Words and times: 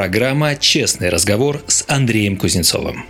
Программа 0.00 0.56
«Честный 0.56 1.10
разговор» 1.10 1.62
с 1.66 1.84
Андреем 1.86 2.38
Кузнецовым. 2.38 3.04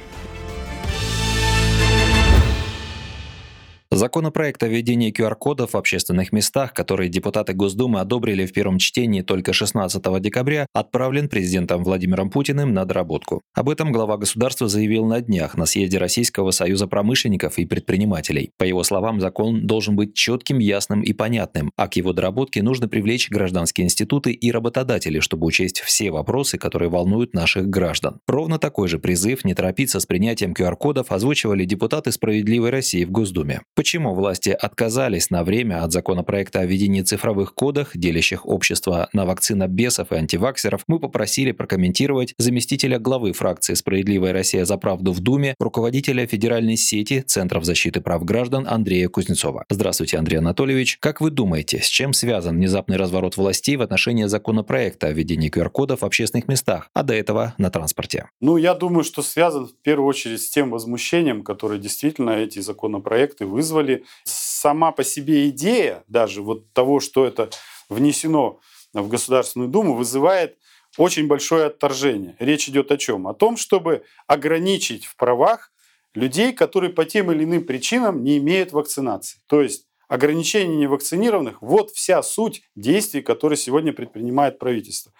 Законопроект 4.00 4.63
о 4.63 4.67
введении 4.67 5.12
QR-кодов 5.12 5.75
в 5.75 5.76
общественных 5.76 6.33
местах, 6.33 6.73
который 6.73 7.10
депутаты 7.10 7.52
Госдумы 7.52 8.00
одобрили 8.00 8.46
в 8.46 8.53
первом 8.55 8.79
чтении 8.79 9.21
только 9.21 9.53
16 9.53 10.03
декабря, 10.23 10.67
отправлен 10.73 11.29
президентом 11.29 11.85
Владимиром 11.85 12.31
Путиным 12.31 12.73
на 12.73 12.86
доработку. 12.86 13.43
Об 13.53 13.68
этом 13.68 13.93
глава 13.93 14.17
государства 14.17 14.68
заявил 14.68 15.05
на 15.05 15.21
днях 15.21 15.55
на 15.59 15.67
съезде 15.67 15.99
Российского 15.99 16.50
союза 16.50 16.86
промышленников 16.86 17.59
и 17.59 17.67
предпринимателей. 17.67 18.53
По 18.57 18.64
его 18.64 18.85
словам, 18.85 19.21
закон 19.21 19.67
должен 19.67 19.96
быть 19.96 20.14
четким, 20.14 20.61
ясным 20.61 21.03
и 21.03 21.12
понятным, 21.12 21.71
а 21.77 21.87
к 21.87 21.96
его 21.96 22.14
доработке 22.14 22.62
нужно 22.62 22.89
привлечь 22.89 23.29
гражданские 23.29 23.85
институты 23.85 24.32
и 24.32 24.51
работодатели, 24.51 25.21
чтобы 25.21 25.46
учесть 25.46 25.80
все 25.80 26.11
вопросы, 26.11 26.57
которые 26.57 26.89
волнуют 26.89 27.35
наших 27.35 27.68
граждан. 27.68 28.21
Ровно 28.26 28.59
такой 28.59 28.89
же 28.89 28.98
призыв 28.98 29.45
не 29.45 29.53
торопиться 29.53 30.01
с 30.01 30.07
принятием 30.07 30.54
QR-кодов 30.54 31.12
озвучивали 31.12 31.67
депутаты 31.67 32.12
«Справедливой 32.12 32.70
России» 32.70 33.04
в 33.04 33.10
Госдуме. 33.10 33.60
Почему 33.74 33.89
власти 33.98 34.50
отказались 34.50 35.30
на 35.30 35.42
время 35.42 35.82
от 35.82 35.92
законопроекта 35.92 36.60
о 36.60 36.66
введении 36.66 37.02
цифровых 37.02 37.54
кодах, 37.54 37.96
делящих 37.96 38.46
общество 38.46 39.08
на 39.12 39.26
вакцинобесов 39.26 40.12
и 40.12 40.14
антиваксеров, 40.14 40.84
мы 40.86 41.00
попросили 41.00 41.52
прокомментировать 41.52 42.34
заместителя 42.38 42.98
главы 42.98 43.32
фракции 43.32 43.74
«Справедливая 43.74 44.32
Россия 44.32 44.64
за 44.64 44.76
правду» 44.76 45.12
в 45.12 45.20
Думе, 45.20 45.54
руководителя 45.58 46.26
федеральной 46.26 46.76
сети 46.76 47.22
Центров 47.26 47.64
защиты 47.64 48.00
прав 48.00 48.24
граждан 48.24 48.66
Андрея 48.68 49.08
Кузнецова. 49.08 49.64
Здравствуйте, 49.68 50.18
Андрей 50.18 50.38
Анатольевич. 50.38 50.98
Как 51.00 51.20
вы 51.20 51.30
думаете, 51.30 51.80
с 51.80 51.86
чем 51.86 52.12
связан 52.12 52.56
внезапный 52.56 52.96
разворот 52.96 53.36
властей 53.36 53.76
в 53.76 53.82
отношении 53.82 54.24
законопроекта 54.24 55.09
о 55.09 55.12
введении 55.12 55.50
QR-кодов 55.50 56.02
в 56.02 56.04
общественных 56.04 56.46
местах, 56.46 56.88
а 56.95 57.02
до 57.02 57.14
этого 57.14 57.54
на 57.59 57.70
транспорте? 57.70 58.28
Ну, 58.40 58.56
я 58.56 58.74
думаю, 58.74 59.04
что 59.04 59.22
связан 59.22 59.66
в 59.66 59.74
первую 59.82 60.06
очередь 60.06 60.43
с 60.43 60.50
тем 60.50 60.70
возмущением, 60.70 61.43
которое 61.43 61.78
действительно 61.78 62.30
эти 62.30 62.60
законопроекты 62.60 63.46
вызвали 63.46 63.79
вызвали. 63.80 64.05
Сама 64.25 64.92
по 64.92 65.05
себе 65.05 65.48
идея 65.48 66.05
даже 66.09 66.42
вот 66.42 66.73
того, 66.73 67.00
что 67.00 67.25
это 67.25 67.50
внесено 67.89 68.61
в 68.92 69.09
Государственную 69.09 69.70
Думу, 69.70 69.95
вызывает 69.95 70.59
очень 70.98 71.27
большое 71.27 71.67
отторжение. 71.67 72.37
Речь 72.39 72.69
идет 72.69 72.91
о 72.91 72.97
чем? 72.97 73.27
О 73.27 73.34
том, 73.34 73.56
чтобы 73.56 74.05
ограничить 74.27 75.06
в 75.06 75.17
правах 75.17 75.72
людей, 76.14 76.53
которые 76.53 76.92
по 76.92 77.05
тем 77.05 77.31
или 77.31 77.45
иным 77.45 77.64
причинам 77.64 78.25
не 78.25 78.39
имеют 78.39 78.72
вакцинации. 78.72 79.39
То 79.47 79.62
есть 79.62 79.87
ограничение 80.11 80.77
невакцинированных– 80.77 81.58
вот 81.62 81.91
вся 81.92 82.20
суть 82.22 82.62
действий, 82.75 83.22
которые 83.22 83.56
сегодня 83.56 83.92
предпринимает 83.92 84.58
правительство. 84.58 85.12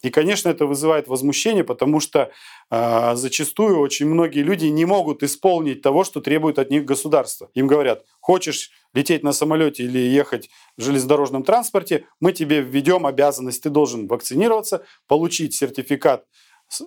И, 0.00 0.08
конечно, 0.08 0.48
это 0.48 0.64
вызывает 0.64 1.06
возмущение, 1.06 1.64
потому 1.64 2.00
что 2.00 2.30
э, 2.70 3.14
зачастую 3.14 3.78
очень 3.78 4.06
многие 4.06 4.42
люди 4.42 4.64
не 4.64 4.86
могут 4.86 5.22
исполнить 5.22 5.82
того, 5.82 6.02
что 6.02 6.22
требует 6.22 6.58
от 6.58 6.70
них 6.70 6.86
государство. 6.86 7.50
Им 7.52 7.66
говорят, 7.66 8.04
хочешь 8.20 8.70
лететь 8.94 9.22
на 9.22 9.32
самолете 9.32 9.84
или 9.84 9.98
ехать 9.98 10.48
в 10.78 10.82
железнодорожном 10.82 11.42
транспорте, 11.42 12.06
мы 12.18 12.32
тебе 12.32 12.62
введем 12.62 13.04
обязанность, 13.04 13.62
ты 13.62 13.68
должен 13.68 14.08
вакцинироваться, 14.08 14.82
получить 15.06 15.52
сертификат 15.52 16.24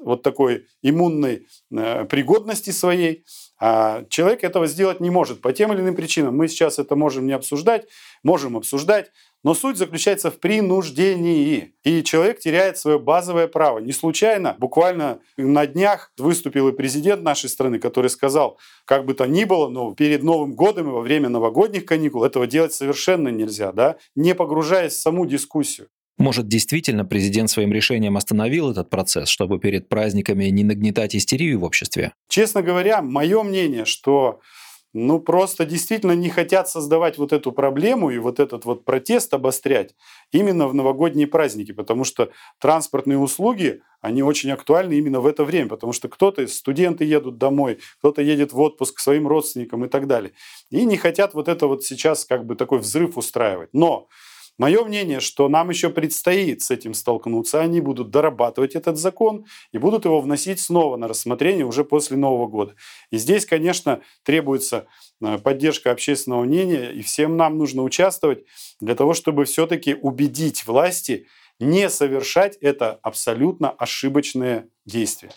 вот 0.01 0.23
такой 0.23 0.67
иммунной 0.81 1.47
э, 1.71 2.05
пригодности 2.05 2.71
своей, 2.71 3.25
а 3.59 4.05
человек 4.09 4.43
этого 4.43 4.65
сделать 4.67 4.99
не 5.01 5.09
может 5.09 5.41
по 5.41 5.53
тем 5.53 5.71
или 5.71 5.81
иным 5.81 5.95
причинам. 5.95 6.35
Мы 6.35 6.47
сейчас 6.47 6.79
это 6.79 6.95
можем 6.95 7.27
не 7.27 7.33
обсуждать, 7.33 7.87
можем 8.23 8.57
обсуждать, 8.57 9.11
но 9.43 9.53
суть 9.53 9.77
заключается 9.77 10.31
в 10.31 10.39
принуждении. 10.39 11.75
И 11.83 12.03
человек 12.03 12.39
теряет 12.39 12.77
свое 12.77 12.99
базовое 12.99 13.47
право. 13.47 13.79
Не 13.79 13.91
случайно, 13.91 14.55
буквально 14.59 15.19
на 15.37 15.65
днях 15.67 16.11
выступил 16.17 16.69
и 16.69 16.71
президент 16.71 17.23
нашей 17.23 17.49
страны, 17.49 17.79
который 17.79 18.09
сказал, 18.09 18.59
как 18.85 19.05
бы 19.05 19.13
то 19.13 19.25
ни 19.25 19.43
было, 19.43 19.67
но 19.67 19.93
перед 19.93 20.23
Новым 20.23 20.53
годом 20.53 20.89
и 20.89 20.91
во 20.91 21.01
время 21.01 21.29
новогодних 21.29 21.85
каникул 21.85 22.23
этого 22.23 22.47
делать 22.47 22.73
совершенно 22.73 23.29
нельзя, 23.29 23.71
да? 23.71 23.97
не 24.15 24.35
погружаясь 24.35 24.93
в 24.93 25.01
саму 25.01 25.25
дискуссию. 25.25 25.87
Может, 26.17 26.47
действительно 26.47 27.05
президент 27.05 27.49
своим 27.49 27.71
решением 27.73 28.17
остановил 28.17 28.71
этот 28.71 28.89
процесс, 28.89 29.29
чтобы 29.29 29.59
перед 29.59 29.89
праздниками 29.89 30.45
не 30.45 30.63
нагнетать 30.63 31.15
истерию 31.15 31.59
в 31.59 31.63
обществе? 31.63 32.13
Честно 32.29 32.61
говоря, 32.61 33.01
мое 33.01 33.41
мнение, 33.43 33.85
что 33.85 34.39
ну 34.93 35.19
просто 35.19 35.65
действительно 35.65 36.11
не 36.11 36.29
хотят 36.29 36.67
создавать 36.69 37.17
вот 37.17 37.31
эту 37.31 37.51
проблему 37.51 38.09
и 38.09 38.17
вот 38.17 38.39
этот 38.39 38.65
вот 38.65 38.83
протест 38.83 39.33
обострять 39.33 39.95
именно 40.31 40.67
в 40.67 40.73
новогодние 40.73 41.27
праздники, 41.27 41.71
потому 41.71 42.03
что 42.03 42.31
транспортные 42.59 43.17
услуги, 43.17 43.81
они 44.01 44.21
очень 44.21 44.51
актуальны 44.51 44.93
именно 44.93 45.21
в 45.21 45.27
это 45.27 45.45
время, 45.45 45.69
потому 45.69 45.93
что 45.93 46.09
кто-то, 46.09 46.45
студенты 46.47 47.05
едут 47.05 47.37
домой, 47.37 47.79
кто-то 47.99 48.21
едет 48.21 48.51
в 48.51 48.59
отпуск 48.59 48.97
к 48.97 48.99
своим 48.99 49.27
родственникам 49.27 49.85
и 49.85 49.87
так 49.87 50.07
далее. 50.07 50.33
И 50.69 50.83
не 50.85 50.97
хотят 50.97 51.33
вот 51.33 51.47
это 51.47 51.67
вот 51.67 51.83
сейчас 51.83 52.25
как 52.25 52.45
бы 52.45 52.55
такой 52.55 52.79
взрыв 52.79 53.17
устраивать. 53.17 53.69
Но 53.73 54.09
Мое 54.61 54.83
мнение, 54.83 55.21
что 55.21 55.49
нам 55.49 55.71
еще 55.71 55.89
предстоит 55.89 56.61
с 56.61 56.69
этим 56.69 56.93
столкнуться. 56.93 57.61
Они 57.61 57.81
будут 57.81 58.11
дорабатывать 58.11 58.75
этот 58.75 58.95
закон 58.95 59.47
и 59.71 59.79
будут 59.79 60.05
его 60.05 60.21
вносить 60.21 60.59
снова 60.59 60.97
на 60.97 61.07
рассмотрение 61.07 61.65
уже 61.65 61.83
после 61.83 62.15
Нового 62.15 62.45
года. 62.45 62.75
И 63.09 63.17
здесь, 63.17 63.47
конечно, 63.47 64.01
требуется 64.21 64.85
э, 65.19 65.39
поддержка 65.39 65.89
общественного 65.89 66.43
мнения, 66.43 66.91
и 66.91 67.01
всем 67.01 67.37
нам 67.37 67.57
нужно 67.57 67.81
участвовать 67.81 68.45
для 68.79 68.93
того, 68.93 69.15
чтобы 69.15 69.45
все-таки 69.45 69.95
убедить 69.95 70.67
власти 70.67 71.25
не 71.59 71.89
совершать 71.89 72.55
это 72.57 72.99
абсолютно 73.01 73.71
ошибочное 73.71 74.69
действие. 74.85 75.31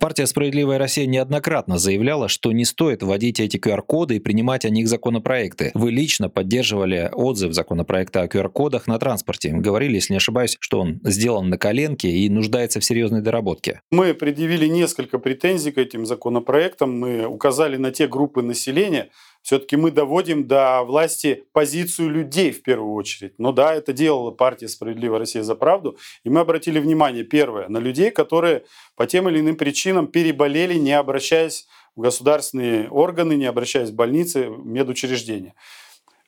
Партия 0.00 0.28
«Справедливая 0.28 0.78
Россия» 0.78 1.06
неоднократно 1.06 1.76
заявляла, 1.76 2.28
что 2.28 2.52
не 2.52 2.64
стоит 2.64 3.02
вводить 3.02 3.40
эти 3.40 3.56
QR-коды 3.56 4.14
и 4.14 4.20
принимать 4.20 4.64
о 4.64 4.70
них 4.70 4.86
законопроекты. 4.86 5.72
Вы 5.74 5.90
лично 5.90 6.28
поддерживали 6.28 7.10
отзыв 7.12 7.52
законопроекта 7.52 8.22
о 8.22 8.28
QR-кодах 8.28 8.86
на 8.86 9.00
транспорте. 9.00 9.50
Говорили, 9.50 9.96
если 9.96 10.12
не 10.12 10.18
ошибаюсь, 10.18 10.56
что 10.60 10.78
он 10.78 11.00
сделан 11.02 11.48
на 11.48 11.58
коленке 11.58 12.12
и 12.12 12.28
нуждается 12.28 12.78
в 12.78 12.84
серьезной 12.84 13.22
доработке. 13.22 13.80
Мы 13.90 14.14
предъявили 14.14 14.68
несколько 14.68 15.18
претензий 15.18 15.72
к 15.72 15.78
этим 15.78 16.06
законопроектам. 16.06 16.96
Мы 16.96 17.26
указали 17.26 17.76
на 17.76 17.90
те 17.90 18.06
группы 18.06 18.40
населения, 18.40 19.10
все-таки 19.48 19.76
мы 19.76 19.90
доводим 19.90 20.46
до 20.46 20.82
власти 20.82 21.46
позицию 21.54 22.10
людей 22.10 22.52
в 22.52 22.62
первую 22.62 22.92
очередь. 22.92 23.32
Но 23.38 23.50
да, 23.50 23.74
это 23.74 23.94
делала 23.94 24.30
партия 24.30 24.68
«Справедливая 24.68 25.20
Россия 25.20 25.42
за 25.42 25.54
правду». 25.54 25.96
И 26.22 26.28
мы 26.28 26.40
обратили 26.40 26.78
внимание, 26.78 27.24
первое, 27.24 27.66
на 27.68 27.78
людей, 27.78 28.10
которые 28.10 28.64
по 28.94 29.06
тем 29.06 29.26
или 29.26 29.40
иным 29.40 29.56
причинам 29.56 30.06
переболели, 30.06 30.74
не 30.74 30.92
обращаясь 30.92 31.66
в 31.96 32.02
государственные 32.02 32.90
органы, 32.90 33.36
не 33.36 33.46
обращаясь 33.46 33.88
в 33.88 33.94
больницы, 33.94 34.50
в 34.50 34.66
медучреждения. 34.66 35.54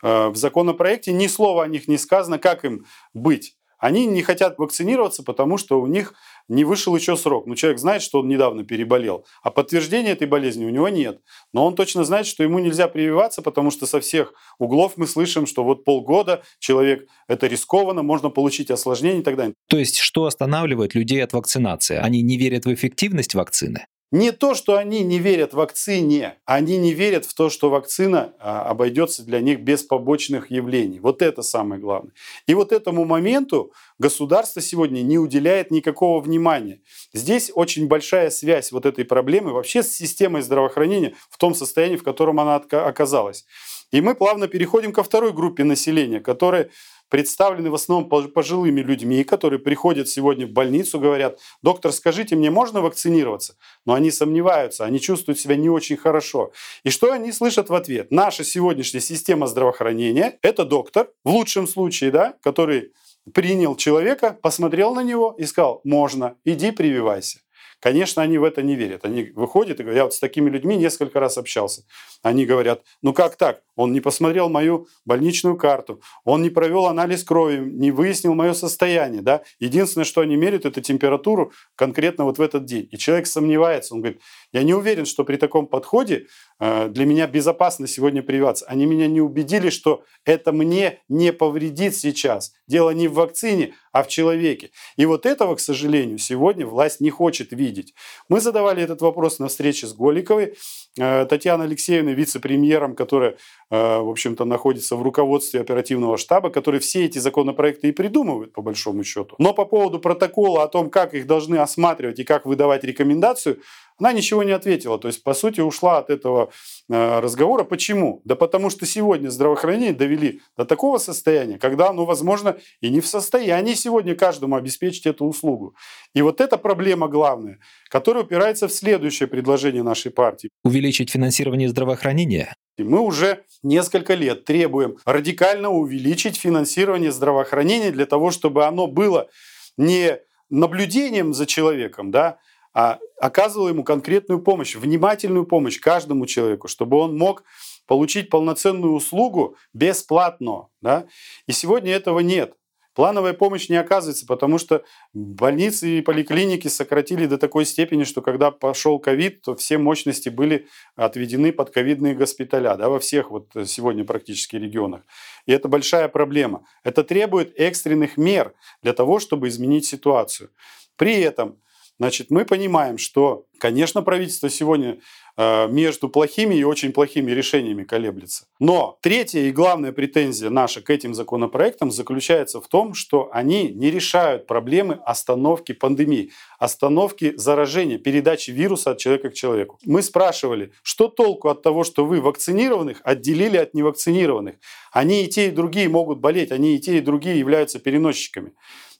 Э, 0.02 0.28
в 0.28 0.36
законопроекте 0.36 1.12
ни 1.12 1.26
слова 1.26 1.64
о 1.64 1.68
них 1.68 1.88
не 1.88 1.98
сказано, 1.98 2.38
как 2.38 2.64
им 2.64 2.86
быть. 3.12 3.54
Они 3.80 4.06
не 4.06 4.22
хотят 4.22 4.58
вакцинироваться, 4.58 5.22
потому 5.22 5.56
что 5.56 5.80
у 5.80 5.86
них 5.86 6.14
не 6.48 6.64
вышел 6.64 6.94
еще 6.94 7.16
срок. 7.16 7.46
Но 7.46 7.54
человек 7.54 7.80
знает, 7.80 8.02
что 8.02 8.20
он 8.20 8.28
недавно 8.28 8.62
переболел, 8.62 9.26
а 9.42 9.50
подтверждения 9.50 10.10
этой 10.10 10.28
болезни 10.28 10.66
у 10.66 10.70
него 10.70 10.88
нет. 10.88 11.20
Но 11.52 11.66
он 11.66 11.74
точно 11.74 12.04
знает, 12.04 12.26
что 12.26 12.42
ему 12.42 12.58
нельзя 12.58 12.88
прививаться, 12.88 13.42
потому 13.42 13.70
что 13.70 13.86
со 13.86 14.00
всех 14.00 14.34
углов 14.58 14.92
мы 14.96 15.06
слышим, 15.06 15.46
что 15.46 15.64
вот 15.64 15.84
полгода 15.84 16.42
человек 16.58 17.08
это 17.26 17.46
рискованно, 17.46 18.02
можно 18.02 18.28
получить 18.28 18.70
осложнения 18.70 19.20
и 19.20 19.24
так 19.24 19.36
далее. 19.36 19.54
То 19.68 19.78
есть 19.78 19.98
что 19.98 20.26
останавливает 20.26 20.94
людей 20.94 21.22
от 21.24 21.32
вакцинации? 21.32 21.96
Они 21.96 22.22
не 22.22 22.36
верят 22.36 22.66
в 22.66 22.74
эффективность 22.74 23.34
вакцины? 23.34 23.86
Не 24.12 24.32
то, 24.32 24.54
что 24.54 24.76
они 24.76 25.04
не 25.04 25.20
верят 25.20 25.54
вакцине, 25.54 26.36
они 26.44 26.78
не 26.78 26.94
верят 26.94 27.24
в 27.24 27.34
то, 27.34 27.48
что 27.48 27.70
вакцина 27.70 28.34
а, 28.40 28.62
обойдется 28.64 29.22
для 29.22 29.40
них 29.40 29.60
без 29.60 29.84
побочных 29.84 30.50
явлений. 30.50 30.98
Вот 30.98 31.22
это 31.22 31.42
самое 31.42 31.80
главное. 31.80 32.12
И 32.48 32.54
вот 32.54 32.72
этому 32.72 33.04
моменту 33.04 33.72
государство 34.00 34.60
сегодня 34.60 35.02
не 35.02 35.18
уделяет 35.18 35.70
никакого 35.70 36.20
внимания. 36.20 36.80
Здесь 37.12 37.52
очень 37.54 37.86
большая 37.86 38.30
связь 38.30 38.72
вот 38.72 38.84
этой 38.84 39.04
проблемы 39.04 39.52
вообще 39.52 39.84
с 39.84 39.92
системой 39.92 40.42
здравоохранения 40.42 41.14
в 41.28 41.38
том 41.38 41.54
состоянии, 41.54 41.96
в 41.96 42.02
котором 42.02 42.40
она 42.40 42.56
оказалась. 42.56 43.46
И 43.92 44.00
мы 44.00 44.14
плавно 44.14 44.48
переходим 44.48 44.92
ко 44.92 45.02
второй 45.02 45.32
группе 45.32 45.64
населения, 45.64 46.20
которая 46.20 46.70
представлены 47.08 47.70
в 47.70 47.74
основном 47.74 48.08
пожилыми 48.08 48.80
людьми, 48.80 49.24
которые 49.24 49.58
приходят 49.58 50.08
сегодня 50.08 50.46
в 50.46 50.50
больницу, 50.50 50.98
говорят, 50.98 51.38
доктор, 51.60 51.92
скажите 51.92 52.36
мне, 52.36 52.50
можно 52.50 52.80
вакцинироваться? 52.80 53.56
Но 53.84 53.94
они 53.94 54.10
сомневаются, 54.10 54.84
они 54.84 55.00
чувствуют 55.00 55.38
себя 55.38 55.56
не 55.56 55.68
очень 55.68 55.96
хорошо. 55.96 56.52
И 56.84 56.90
что 56.90 57.12
они 57.12 57.32
слышат 57.32 57.68
в 57.68 57.74
ответ? 57.74 58.10
Наша 58.10 58.44
сегодняшняя 58.44 59.00
система 59.00 59.48
здравоохранения– 59.48 60.38
это 60.42 60.64
доктор, 60.64 61.10
в 61.24 61.30
лучшем 61.30 61.66
случае, 61.66 62.12
да, 62.12 62.34
который 62.42 62.92
принял 63.34 63.76
человека, 63.76 64.38
посмотрел 64.40 64.94
на 64.94 65.02
него 65.02 65.34
и 65.36 65.44
сказал, 65.44 65.80
можно, 65.84 66.36
иди 66.44 66.70
прививайся. 66.70 67.40
Конечно, 67.80 68.22
они 68.22 68.36
в 68.36 68.44
это 68.44 68.62
не 68.62 68.76
верят. 68.76 69.04
Они 69.04 69.32
выходят 69.34 69.80
и 69.80 69.82
говорят, 69.82 69.96
я 69.96 70.04
вот 70.04 70.14
с 70.14 70.20
такими 70.20 70.50
людьми 70.50 70.76
несколько 70.76 71.18
раз 71.18 71.38
общался. 71.38 71.84
Они 72.22 72.44
говорят, 72.44 72.82
ну 73.02 73.14
как 73.14 73.36
так? 73.36 73.62
Он 73.74 73.92
не 73.92 74.00
посмотрел 74.00 74.50
мою 74.50 74.86
больничную 75.06 75.56
карту, 75.56 76.02
он 76.24 76.42
не 76.42 76.50
провел 76.50 76.86
анализ 76.86 77.24
крови, 77.24 77.58
не 77.58 77.90
выяснил 77.90 78.34
мое 78.34 78.52
состояние. 78.52 79.22
Да? 79.22 79.42
Единственное, 79.58 80.04
что 80.04 80.20
они 80.20 80.36
меряют, 80.36 80.66
это 80.66 80.82
температуру 80.82 81.52
конкретно 81.74 82.24
вот 82.24 82.38
в 82.38 82.42
этот 82.42 82.66
день. 82.66 82.86
И 82.90 82.98
человек 82.98 83.26
сомневается, 83.26 83.94
он 83.94 84.02
говорит, 84.02 84.20
я 84.52 84.62
не 84.62 84.74
уверен, 84.74 85.06
что 85.06 85.24
при 85.24 85.36
таком 85.36 85.66
подходе 85.66 86.26
э, 86.58 86.88
для 86.88 87.06
меня 87.06 87.26
безопасно 87.26 87.86
сегодня 87.86 88.22
прививаться. 88.22 88.66
Они 88.66 88.84
меня 88.84 89.06
не 89.06 89.20
убедили, 89.20 89.70
что 89.70 90.02
это 90.24 90.52
мне 90.52 91.00
не 91.08 91.32
повредит 91.32 91.94
сейчас. 91.94 92.52
Дело 92.66 92.90
не 92.90 93.08
в 93.08 93.14
вакцине, 93.14 93.74
а 93.92 94.02
в 94.02 94.08
человеке. 94.08 94.70
И 94.96 95.06
вот 95.06 95.26
этого, 95.26 95.54
к 95.54 95.60
сожалению, 95.60 96.18
сегодня 96.18 96.66
власть 96.66 97.00
не 97.00 97.10
хочет 97.10 97.52
видеть. 97.52 97.94
Мы 98.28 98.40
задавали 98.40 98.82
этот 98.82 99.02
вопрос 99.02 99.38
на 99.38 99.48
встрече 99.48 99.86
с 99.86 99.94
Голиковой. 99.94 100.54
Э, 100.98 101.26
Татьяна 101.26 101.64
Алексеевна, 101.64 102.12
вице-премьером, 102.12 102.96
которая, 102.96 103.36
э, 103.70 103.98
в 103.98 104.08
общем-то, 104.08 104.44
находится 104.44 104.96
в 104.96 105.02
руководстве 105.02 105.60
оперативного 105.60 106.18
штаба, 106.18 106.50
который 106.50 106.80
все 106.80 107.04
эти 107.04 107.18
законопроекты 107.18 107.88
и 107.88 107.92
придумывает, 107.92 108.52
по 108.52 108.62
большому 108.62 109.04
счету. 109.04 109.36
Но 109.38 109.54
по 109.54 109.64
поводу 109.64 110.00
протокола 110.00 110.64
о 110.64 110.68
том, 110.68 110.90
как 110.90 111.14
их 111.14 111.26
должны 111.26 111.56
осматривать 111.56 112.18
и 112.18 112.24
как 112.24 112.46
выдавать 112.46 112.82
рекомендацию, 112.82 113.60
она 114.00 114.12
ничего 114.12 114.42
не 114.42 114.52
ответила. 114.52 114.98
То 114.98 115.08
есть, 115.08 115.22
по 115.22 115.34
сути, 115.34 115.60
ушла 115.60 115.98
от 115.98 116.10
этого 116.10 116.50
э, 116.88 117.20
разговора. 117.20 117.64
Почему? 117.64 118.22
Да 118.24 118.34
потому 118.34 118.70
что 118.70 118.86
сегодня 118.86 119.28
здравоохранение 119.28 119.92
довели 119.92 120.40
до 120.56 120.64
такого 120.64 120.98
состояния, 120.98 121.58
когда 121.58 121.90
оно, 121.90 122.06
возможно, 122.06 122.56
и 122.80 122.88
не 122.88 123.00
в 123.00 123.06
состоянии 123.06 123.74
сегодня 123.74 124.14
каждому 124.14 124.56
обеспечить 124.56 125.06
эту 125.06 125.26
услугу. 125.26 125.76
И 126.14 126.22
вот 126.22 126.40
эта 126.40 126.56
проблема 126.56 127.08
главная, 127.08 127.58
которая 127.90 128.24
упирается 128.24 128.66
в 128.66 128.72
следующее 128.72 129.28
предложение 129.28 129.82
нашей 129.82 130.10
партии. 130.10 130.48
Увеличить 130.64 131.10
финансирование 131.10 131.68
здравоохранения? 131.68 132.54
Мы 132.78 133.00
уже 133.00 133.44
несколько 133.62 134.14
лет 134.14 134.46
требуем 134.46 134.96
радикально 135.04 135.68
увеличить 135.68 136.36
финансирование 136.36 137.12
здравоохранения 137.12 137.90
для 137.90 138.06
того, 138.06 138.30
чтобы 138.30 138.64
оно 138.64 138.86
было 138.86 139.28
не 139.76 140.18
наблюдением 140.48 141.32
за 141.32 141.46
человеком, 141.46 142.10
да, 142.10 142.38
а 142.72 142.98
оказывал 143.18 143.68
ему 143.68 143.84
конкретную 143.84 144.40
помощь, 144.42 144.76
внимательную 144.76 145.44
помощь 145.44 145.78
каждому 145.78 146.26
человеку, 146.26 146.68
чтобы 146.68 146.98
он 146.98 147.16
мог 147.16 147.44
получить 147.86 148.30
полноценную 148.30 148.92
услугу 148.92 149.56
бесплатно. 149.72 150.68
Да? 150.80 151.06
И 151.46 151.52
сегодня 151.52 151.92
этого 151.92 152.20
нет. 152.20 152.54
Плановая 152.94 153.34
помощь 153.34 153.68
не 153.68 153.76
оказывается, 153.76 154.26
потому 154.26 154.58
что 154.58 154.84
больницы 155.12 155.98
и 155.98 156.02
поликлиники 156.02 156.66
сократили 156.66 157.26
до 157.26 157.38
такой 157.38 157.64
степени, 157.64 158.02
что 158.02 158.20
когда 158.20 158.50
пошел 158.50 158.98
ковид, 158.98 159.42
то 159.42 159.54
все 159.54 159.78
мощности 159.78 160.28
были 160.28 160.66
отведены 160.96 161.52
под 161.52 161.70
ковидные 161.70 162.14
госпиталя 162.14 162.76
да, 162.76 162.88
во 162.88 162.98
всех 162.98 163.30
вот 163.30 163.48
сегодня 163.64 164.04
практически 164.04 164.56
регионах. 164.56 165.02
И 165.46 165.52
это 165.52 165.68
большая 165.68 166.08
проблема. 166.08 166.64
Это 166.82 167.04
требует 167.04 167.58
экстренных 167.58 168.16
мер 168.16 168.54
для 168.82 168.92
того, 168.92 169.20
чтобы 169.20 169.48
изменить 169.48 169.86
ситуацию. 169.86 170.50
При 170.96 171.20
этом 171.20 171.60
Значит, 172.00 172.30
мы 172.30 172.46
понимаем, 172.46 172.96
что, 172.96 173.44
конечно, 173.58 174.00
правительство 174.00 174.48
сегодня 174.48 175.00
э, 175.36 175.68
между 175.68 176.08
плохими 176.08 176.54
и 176.54 176.64
очень 176.64 176.92
плохими 176.92 177.30
решениями 177.30 177.84
колеблется. 177.84 178.46
Но 178.58 178.98
третья 179.02 179.40
и 179.40 179.52
главная 179.52 179.92
претензия 179.92 180.48
наша 180.48 180.80
к 180.80 180.88
этим 180.88 181.12
законопроектам 181.12 181.90
заключается 181.90 182.62
в 182.62 182.68
том, 182.68 182.94
что 182.94 183.28
они 183.34 183.68
не 183.68 183.90
решают 183.90 184.46
проблемы 184.46 184.98
остановки 185.04 185.72
пандемии, 185.72 186.32
остановки 186.58 187.34
заражения, 187.36 187.98
передачи 187.98 188.50
вируса 188.50 188.92
от 188.92 188.98
человека 188.98 189.28
к 189.28 189.34
человеку. 189.34 189.78
Мы 189.84 190.00
спрашивали, 190.00 190.72
что 190.82 191.08
толку 191.08 191.50
от 191.50 191.60
того, 191.60 191.84
что 191.84 192.06
вы 192.06 192.22
вакцинированных 192.22 193.02
отделили 193.04 193.58
от 193.58 193.74
невакцинированных? 193.74 194.54
Они 194.90 195.24
и 195.24 195.28
те, 195.28 195.48
и 195.48 195.50
другие 195.50 195.90
могут 195.90 196.18
болеть, 196.18 196.50
они 196.50 196.76
и 196.76 196.78
те, 196.78 196.96
и 196.96 197.02
другие 197.02 197.38
являются 197.38 197.78
переносчиками. 197.78 198.52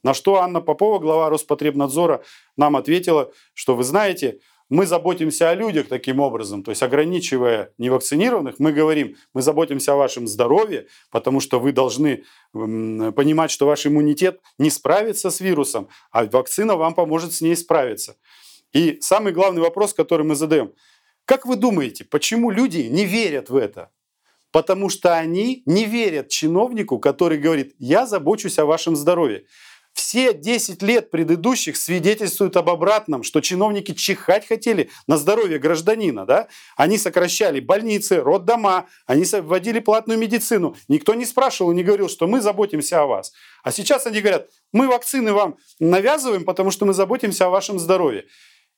На 0.02 0.14
что 0.14 0.40
Анна 0.40 0.60
Попова, 0.60 0.98
глава 0.98 1.28
Роспотребнадзора, 1.28 2.22
нам 2.56 2.76
ответила, 2.76 3.32
что 3.54 3.74
вы 3.74 3.84
знаете, 3.84 4.40
мы 4.70 4.86
заботимся 4.86 5.50
о 5.50 5.54
людях 5.54 5.88
таким 5.88 6.20
образом, 6.20 6.62
то 6.62 6.70
есть 6.70 6.82
ограничивая 6.82 7.72
невакцинированных, 7.76 8.60
мы 8.60 8.72
говорим, 8.72 9.16
мы 9.34 9.42
заботимся 9.42 9.92
о 9.92 9.96
вашем 9.96 10.28
здоровье, 10.28 10.86
потому 11.10 11.40
что 11.40 11.58
вы 11.58 11.72
должны 11.72 12.22
понимать, 12.52 13.50
что 13.50 13.66
ваш 13.66 13.86
иммунитет 13.86 14.40
не 14.58 14.70
справится 14.70 15.30
с 15.30 15.40
вирусом, 15.40 15.88
а 16.12 16.24
вакцина 16.24 16.76
вам 16.76 16.94
поможет 16.94 17.34
с 17.34 17.40
ней 17.40 17.56
справиться. 17.56 18.16
И 18.72 18.98
самый 19.00 19.32
главный 19.32 19.60
вопрос, 19.60 19.92
который 19.92 20.24
мы 20.24 20.36
задаем, 20.36 20.72
как 21.24 21.46
вы 21.46 21.56
думаете, 21.56 22.04
почему 22.04 22.50
люди 22.50 22.78
не 22.78 23.04
верят 23.04 23.50
в 23.50 23.56
это? 23.56 23.90
Потому 24.52 24.88
что 24.88 25.16
они 25.16 25.62
не 25.66 25.84
верят 25.84 26.28
чиновнику, 26.28 26.98
который 26.98 27.38
говорит, 27.38 27.74
я 27.78 28.06
забочусь 28.06 28.58
о 28.58 28.66
вашем 28.66 28.96
здоровье. 28.96 29.46
Все 30.00 30.32
10 30.32 30.80
лет 30.80 31.10
предыдущих 31.10 31.76
свидетельствуют 31.76 32.56
об 32.56 32.70
обратном, 32.70 33.22
что 33.22 33.42
чиновники 33.42 33.92
чихать 33.92 34.48
хотели 34.48 34.88
на 35.06 35.18
здоровье 35.18 35.58
гражданина. 35.58 36.24
Да? 36.24 36.48
Они 36.74 36.96
сокращали 36.96 37.60
больницы, 37.60 38.22
роддома, 38.22 38.88
они 39.04 39.26
вводили 39.30 39.78
платную 39.78 40.18
медицину. 40.18 40.74
Никто 40.88 41.12
не 41.12 41.26
спрашивал, 41.26 41.72
не 41.72 41.84
говорил, 41.84 42.08
что 42.08 42.26
мы 42.26 42.40
заботимся 42.40 43.02
о 43.02 43.06
вас. 43.06 43.32
А 43.62 43.70
сейчас 43.72 44.06
они 44.06 44.20
говорят, 44.22 44.48
мы 44.72 44.88
вакцины 44.88 45.34
вам 45.34 45.58
навязываем, 45.80 46.46
потому 46.46 46.70
что 46.70 46.86
мы 46.86 46.94
заботимся 46.94 47.44
о 47.44 47.50
вашем 47.50 47.78
здоровье. 47.78 48.24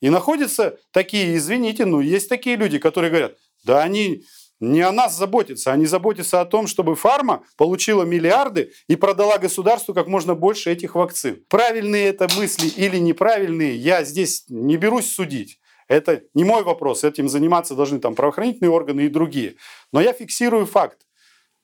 И 0.01 0.11
находятся 0.11 0.81
такие, 0.91 1.37
извините, 1.37 1.85
ну 1.85 2.01
есть 2.01 2.29
такие 2.29 2.57
люди, 2.57 2.79
которые 2.79 3.11
говорят, 3.11 3.39
да 3.63 3.81
они 3.81 4.25
не 4.63 4.81
о 4.81 4.93
нас 4.93 5.19
заботятся, 5.19 5.73
они 5.73 5.87
заботятся 5.87 6.41
о 6.41 6.45
том, 6.45 6.69
чтобы 6.69 6.95
фарма 6.95 7.43
получила 7.57 8.05
миллиарды 8.05 8.73
и 8.87 8.95
продала 8.95 9.39
государству 9.39 9.93
как 9.93 10.07
можно 10.07 10.37
больше 10.37 10.71
этих 10.71 10.95
вакцин. 10.95 11.45
Правильные 11.49 12.07
это 12.07 12.29
мысли 12.37 12.69
или 12.69 12.99
неправильные, 12.99 13.77
я 13.77 14.05
здесь 14.05 14.45
не 14.49 14.77
берусь 14.77 15.13
судить. 15.13 15.59
Это 15.89 16.23
не 16.33 16.45
мой 16.45 16.63
вопрос, 16.63 17.03
этим 17.03 17.29
заниматься 17.29 17.75
должны 17.75 17.99
там 17.99 18.15
правоохранительные 18.15 18.71
органы 18.71 19.03
и 19.03 19.09
другие. 19.09 19.57
Но 19.93 20.01
я 20.01 20.13
фиксирую 20.13 20.67
факт. 20.67 21.07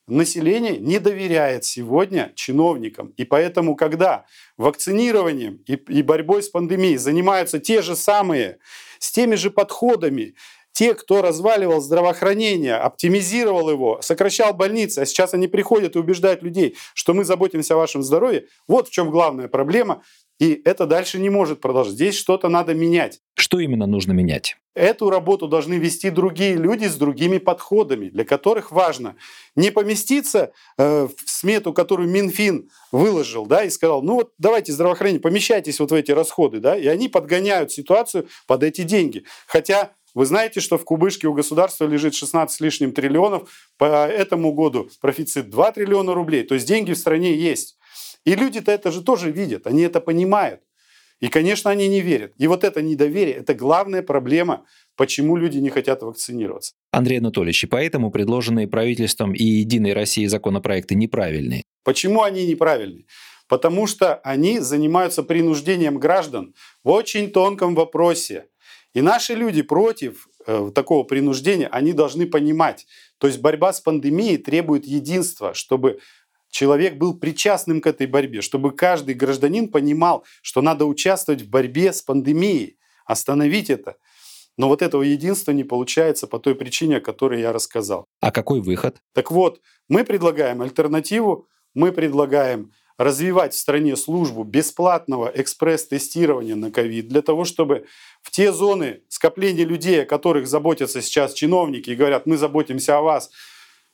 Население 0.08 0.78
не 0.78 0.98
доверяет 0.98 1.64
сегодня 1.64 2.32
чиновникам. 2.34 3.08
И 3.18 3.24
поэтому, 3.24 3.76
когда 3.76 4.24
вакцинированием 4.56 5.62
и, 5.66 5.74
и 5.74 6.02
борьбой 6.02 6.42
с 6.42 6.48
пандемией 6.48 6.96
занимаются 6.96 7.58
те 7.58 7.82
же 7.82 7.94
самые, 7.94 8.58
с 8.98 9.12
теми 9.12 9.34
же 9.34 9.50
подходами, 9.50 10.34
те, 10.78 10.94
кто 10.94 11.22
разваливал 11.22 11.80
здравоохранение, 11.80 12.76
оптимизировал 12.76 13.68
его, 13.68 13.98
сокращал 14.00 14.54
больницы, 14.54 15.00
а 15.00 15.06
сейчас 15.06 15.34
они 15.34 15.48
приходят 15.48 15.96
и 15.96 15.98
убеждают 15.98 16.44
людей, 16.44 16.76
что 16.94 17.14
мы 17.14 17.24
заботимся 17.24 17.74
о 17.74 17.78
вашем 17.78 18.04
здоровье, 18.04 18.46
вот 18.68 18.86
в 18.86 18.92
чем 18.92 19.10
главная 19.10 19.48
проблема. 19.48 20.04
И 20.38 20.62
это 20.64 20.86
дальше 20.86 21.18
не 21.18 21.30
может 21.30 21.60
продолжаться. 21.60 21.96
Здесь 21.96 22.14
что-то 22.14 22.48
надо 22.48 22.74
менять. 22.74 23.18
Что 23.34 23.58
именно 23.58 23.86
нужно 23.86 24.12
менять? 24.12 24.56
Эту 24.76 25.10
работу 25.10 25.48
должны 25.48 25.74
вести 25.74 26.10
другие 26.10 26.54
люди 26.54 26.84
с 26.84 26.94
другими 26.94 27.38
подходами, 27.38 28.08
для 28.08 28.24
которых 28.24 28.70
важно 28.70 29.16
не 29.56 29.72
поместиться 29.72 30.52
э, 30.78 31.08
в 31.08 31.28
смету, 31.28 31.72
которую 31.72 32.08
Минфин 32.08 32.70
выложил, 32.92 33.46
да, 33.46 33.64
и 33.64 33.70
сказал, 33.70 34.02
ну 34.02 34.14
вот 34.14 34.32
давайте 34.38 34.70
здравоохранение, 34.72 35.20
помещайтесь 35.20 35.80
вот 35.80 35.90
в 35.90 35.94
эти 35.94 36.12
расходы, 36.12 36.60
да, 36.60 36.76
и 36.76 36.86
они 36.86 37.08
подгоняют 37.08 37.72
ситуацию 37.72 38.28
под 38.46 38.62
эти 38.62 38.82
деньги. 38.82 39.24
Хотя 39.48 39.90
вы 40.18 40.26
знаете, 40.26 40.58
что 40.58 40.78
в 40.78 40.84
кубышке 40.84 41.28
у 41.28 41.32
государства 41.32 41.86
лежит 41.86 42.12
16 42.12 42.56
с 42.56 42.58
лишним 42.58 42.90
триллионов, 42.90 43.70
по 43.76 43.84
этому 44.08 44.52
году 44.52 44.90
профицит 45.00 45.48
2 45.48 45.70
триллиона 45.70 46.12
рублей, 46.12 46.42
то 46.42 46.54
есть 46.56 46.66
деньги 46.66 46.92
в 46.92 46.98
стране 46.98 47.36
есть. 47.36 47.78
И 48.24 48.34
люди-то 48.34 48.72
это 48.72 48.90
же 48.90 49.02
тоже 49.02 49.30
видят, 49.30 49.68
они 49.68 49.82
это 49.82 50.00
понимают. 50.00 50.60
И, 51.20 51.28
конечно, 51.28 51.70
они 51.70 51.86
не 51.86 52.00
верят. 52.00 52.32
И 52.36 52.48
вот 52.48 52.64
это 52.64 52.82
недоверие– 52.82 53.34
это 53.36 53.54
главная 53.54 54.02
проблема, 54.02 54.64
почему 54.96 55.36
люди 55.36 55.58
не 55.58 55.70
хотят 55.70 56.02
вакцинироваться. 56.02 56.72
Андрей 56.90 57.20
Анатольевич, 57.20 57.62
и 57.62 57.66
поэтому 57.68 58.10
предложенные 58.10 58.66
правительством 58.66 59.34
и 59.34 59.44
«Единой 59.44 59.92
России» 59.92 60.26
законопроекты 60.26 60.96
неправильные. 60.96 61.62
Почему 61.84 62.24
они 62.24 62.44
неправильные? 62.44 63.04
Потому 63.46 63.86
что 63.86 64.16
они 64.24 64.58
занимаются 64.58 65.22
принуждением 65.22 66.00
граждан 66.00 66.54
в 66.82 66.90
очень 66.90 67.30
тонком 67.30 67.76
вопросе– 67.76 68.46
и 68.94 69.02
наши 69.02 69.34
люди 69.34 69.62
против 69.62 70.28
э, 70.46 70.70
такого 70.74 71.04
принуждения, 71.04 71.68
они 71.68 71.92
должны 71.92 72.26
понимать. 72.26 72.86
То 73.18 73.26
есть 73.26 73.40
борьба 73.40 73.72
с 73.72 73.80
пандемией 73.80 74.38
требует 74.38 74.86
единства, 74.86 75.54
чтобы 75.54 76.00
человек 76.50 76.96
был 76.96 77.18
причастным 77.18 77.80
к 77.80 77.86
этой 77.86 78.06
борьбе, 78.06 78.40
чтобы 78.40 78.72
каждый 78.72 79.14
гражданин 79.14 79.68
понимал, 79.68 80.24
что 80.42 80.62
надо 80.62 80.86
участвовать 80.86 81.42
в 81.42 81.50
борьбе 81.50 81.92
с 81.92 82.02
пандемией, 82.02 82.78
остановить 83.04 83.70
это. 83.70 83.96
Но 84.56 84.68
вот 84.68 84.82
этого 84.82 85.02
единства 85.02 85.52
не 85.52 85.64
получается 85.64 86.26
по 86.26 86.38
той 86.38 86.54
причине, 86.54 86.96
о 86.96 87.00
которой 87.00 87.40
я 87.40 87.52
рассказал. 87.52 88.06
А 88.20 88.32
какой 88.32 88.60
выход? 88.60 88.96
Так 89.14 89.30
вот, 89.30 89.60
мы 89.88 90.04
предлагаем 90.04 90.62
альтернативу, 90.62 91.46
мы 91.74 91.92
предлагаем 91.92 92.72
развивать 92.98 93.54
в 93.54 93.58
стране 93.58 93.96
службу 93.96 94.42
бесплатного 94.42 95.30
экспресс-тестирования 95.32 96.56
на 96.56 96.72
ковид 96.72 97.08
для 97.08 97.22
того, 97.22 97.44
чтобы 97.44 97.86
в 98.22 98.30
те 98.32 98.52
зоны 98.52 99.02
скопления 99.08 99.64
людей, 99.64 100.02
о 100.02 100.06
которых 100.06 100.48
заботятся 100.48 101.00
сейчас 101.00 101.32
чиновники 101.32 101.90
и 101.90 101.94
говорят, 101.94 102.26
мы 102.26 102.36
заботимся 102.36 102.98
о 102.98 103.02
вас, 103.02 103.30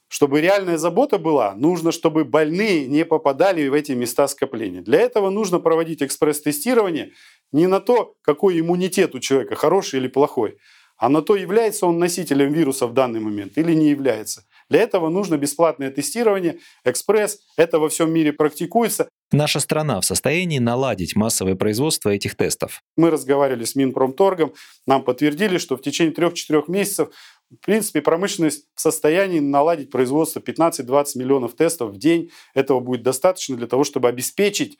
чтобы 0.08 0.40
реальная 0.40 0.78
забота 0.78 1.18
была, 1.18 1.54
нужно, 1.54 1.92
чтобы 1.92 2.24
больные 2.24 2.86
не 2.86 3.04
попадали 3.04 3.68
в 3.68 3.74
эти 3.74 3.92
места 3.92 4.26
скопления. 4.26 4.80
Для 4.80 5.00
этого 5.00 5.28
нужно 5.28 5.60
проводить 5.60 6.02
экспресс-тестирование 6.02 7.12
не 7.52 7.66
на 7.66 7.80
то, 7.80 8.16
какой 8.22 8.58
иммунитет 8.58 9.14
у 9.14 9.20
человека, 9.20 9.54
хороший 9.54 10.00
или 10.00 10.08
плохой, 10.08 10.56
а 10.96 11.08
на 11.10 11.20
то, 11.20 11.36
является 11.36 11.86
он 11.86 11.98
носителем 11.98 12.52
вируса 12.52 12.86
в 12.86 12.94
данный 12.94 13.20
момент 13.20 13.58
или 13.58 13.74
не 13.74 13.90
является. 13.90 14.44
Для 14.70 14.80
этого 14.80 15.08
нужно 15.08 15.36
бесплатное 15.36 15.90
тестирование, 15.90 16.58
экспресс. 16.84 17.40
Это 17.56 17.78
во 17.78 17.88
всем 17.88 18.12
мире 18.12 18.32
практикуется. 18.32 19.08
Наша 19.32 19.60
страна 19.60 20.00
в 20.00 20.04
состоянии 20.04 20.58
наладить 20.58 21.16
массовое 21.16 21.54
производство 21.54 22.10
этих 22.10 22.36
тестов. 22.36 22.82
Мы 22.96 23.10
разговаривали 23.10 23.64
с 23.64 23.74
Минпромторгом, 23.74 24.54
нам 24.86 25.02
подтвердили, 25.02 25.58
что 25.58 25.76
в 25.76 25.82
течение 25.82 26.14
3-4 26.14 26.64
месяцев 26.68 27.08
в 27.50 27.64
принципе, 27.64 28.00
промышленность 28.00 28.66
в 28.74 28.80
состоянии 28.80 29.38
наладить 29.38 29.90
производство 29.90 30.40
15-20 30.40 31.06
миллионов 31.16 31.54
тестов 31.54 31.92
в 31.92 31.98
день. 31.98 32.30
Этого 32.54 32.80
будет 32.80 33.02
достаточно 33.02 33.56
для 33.56 33.66
того, 33.66 33.84
чтобы 33.84 34.08
обеспечить 34.08 34.78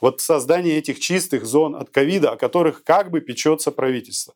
вот 0.00 0.20
создание 0.20 0.78
этих 0.78 1.00
чистых 1.00 1.44
зон 1.44 1.74
от 1.76 1.90
ковида, 1.90 2.32
о 2.32 2.36
которых 2.36 2.84
как 2.84 3.10
бы 3.10 3.20
печется 3.20 3.70
правительство. 3.70 4.34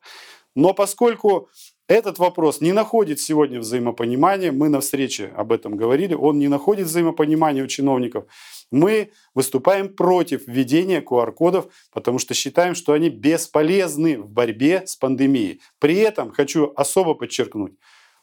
Но 0.55 0.73
поскольку 0.73 1.49
этот 1.89 2.19
вопрос 2.19 2.61
не 2.61 2.71
находит 2.71 3.19
сегодня 3.19 3.59
взаимопонимания, 3.59 4.51
мы 4.51 4.69
на 4.69 4.79
встрече 4.79 5.33
об 5.35 5.51
этом 5.51 5.75
говорили, 5.75 6.13
он 6.13 6.37
не 6.37 6.47
находит 6.47 6.85
взаимопонимания 6.85 7.63
у 7.63 7.67
чиновников, 7.67 8.25
мы 8.71 9.11
выступаем 9.33 9.89
против 9.95 10.47
введения 10.47 11.01
QR-кодов, 11.01 11.67
потому 11.91 12.19
что 12.19 12.35
считаем, 12.35 12.75
что 12.75 12.93
они 12.93 13.09
бесполезны 13.09 14.19
в 14.19 14.29
борьбе 14.29 14.83
с 14.85 14.95
пандемией. 14.95 15.61
При 15.79 15.95
этом 15.97 16.31
хочу 16.31 16.71
особо 16.75 17.15
подчеркнуть, 17.15 17.73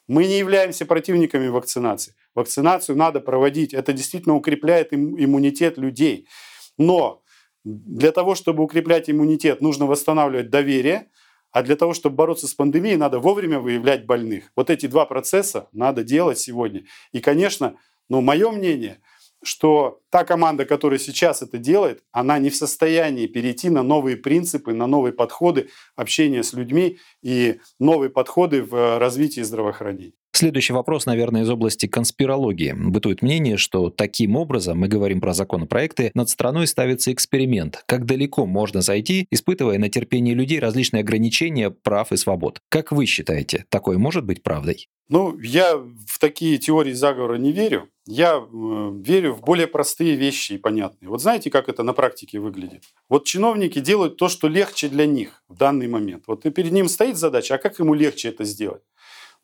мы 0.07 0.25
не 0.27 0.39
являемся 0.39 0.85
противниками 0.85 1.49
вакцинации. 1.49 2.15
Вакцинацию 2.35 2.97
надо 2.97 3.19
проводить. 3.19 3.73
Это 3.73 3.91
действительно 3.91 4.35
укрепляет 4.35 4.93
иммунитет 4.93 5.77
людей. 5.77 6.29
Но 6.77 7.21
для 7.65 8.13
того, 8.13 8.33
чтобы 8.33 8.63
укреплять 8.63 9.09
иммунитет, 9.09 9.59
нужно 9.59 9.87
восстанавливать 9.87 10.49
доверие, 10.49 11.09
а 11.57 11.63
для 11.63 11.75
того, 11.75 11.95
чтобы 11.95 12.15
бороться 12.17 12.47
с 12.47 12.53
пандемией, 12.53 12.97
надо 12.97 13.17
вовремя 13.17 13.59
выявлять 13.59 14.05
больных. 14.05 14.51
Вот 14.55 14.69
эти 14.69 14.85
два 14.85 15.07
процесса 15.07 15.69
надо 15.71 16.03
делать 16.03 16.37
сегодня. 16.37 16.83
И, 17.13 17.19
конечно, 17.19 17.77
ну, 18.09 18.21
мое 18.21 18.51
мнение– 18.51 19.01
что 19.43 20.01
та 20.09 20.23
команда, 20.23 20.65
которая 20.65 20.99
сейчас 20.99 21.41
это 21.41 21.57
делает, 21.57 22.03
она 22.11 22.39
не 22.39 22.49
в 22.49 22.55
состоянии 22.55 23.27
перейти 23.27 23.69
на 23.69 23.83
новые 23.83 24.17
принципы, 24.17 24.73
на 24.73 24.87
новые 24.87 25.13
подходы 25.13 25.69
общения 25.95 26.43
с 26.43 26.53
людьми 26.53 26.97
и 27.21 27.59
новые 27.79 28.09
подходы 28.09 28.63
в 28.63 28.97
развитии 28.97 29.41
здравоохранения. 29.41 30.13
Следующий 30.37 30.73
вопрос, 30.73 31.07
наверное, 31.07 31.41
из 31.41 31.49
области 31.49 31.87
конспирологии. 31.87 32.71
Бытует 32.77 33.23
мнение, 33.23 33.57
что 33.57 33.89
таким 33.89 34.35
образом, 34.35 34.77
мы 34.77 34.87
говорим 34.87 35.19
про 35.19 35.33
законопроекты, 35.33 36.11
над 36.13 36.29
страной 36.29 36.67
ставится 36.67 37.11
эксперимент, 37.11 37.83
как 37.87 38.05
далеко 38.05 38.45
можно 38.45 38.81
зайти, 38.81 39.25
испытывая 39.31 39.79
на 39.79 39.89
терпении 39.89 40.35
людей 40.35 40.59
различные 40.59 41.01
ограничения 41.01 41.71
прав 41.71 42.11
и 42.11 42.17
свобод. 42.17 42.61
Как 42.69 42.91
вы 42.91 43.07
считаете, 43.07 43.65
такое 43.69 43.97
может 43.97 44.25
быть 44.25 44.43
правдой? 44.43 44.89
Ну, 45.09 45.39
я 45.39 45.75
в 45.75 46.19
такие 46.19 46.59
теории 46.59 46.93
заговора 46.93 47.37
не 47.37 47.51
верю. 47.51 47.89
Я 48.05 48.35
э, 48.35 48.91
верю 49.03 49.33
в 49.33 49.41
более 49.41 49.65
простые 49.65 50.17
вещи 50.17 50.53
и 50.53 50.57
понятные. 50.59 51.09
Вот 51.09 51.19
знаете, 51.19 51.49
как 51.49 51.67
это 51.67 51.81
на 51.81 51.93
практике 51.93 52.37
выглядит? 52.37 52.83
Вот 53.09 53.25
чиновники 53.25 53.79
делают 53.79 54.17
то, 54.17 54.29
что 54.29 54.47
легче 54.47 54.87
для 54.87 55.07
них 55.07 55.43
в 55.47 55.57
данный 55.57 55.87
момент. 55.87 56.25
Вот 56.27 56.45
и 56.45 56.51
перед 56.51 56.73
ним 56.73 56.89
стоит 56.89 57.17
задача, 57.17 57.55
а 57.55 57.57
как 57.57 57.79
ему 57.79 57.95
легче 57.95 58.29
это 58.29 58.43
сделать? 58.43 58.83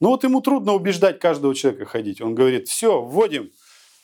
Ну 0.03 0.09
вот 0.09 0.25
ему 0.25 0.41
трудно 0.41 0.73
убеждать 0.73 1.19
каждого 1.19 1.55
человека 1.55 1.85
ходить. 1.85 2.19
Он 2.19 2.35
говорит, 2.35 2.67
все, 2.67 3.01
вводим, 3.01 3.51